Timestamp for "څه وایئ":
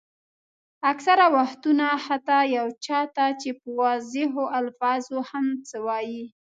5.67-6.19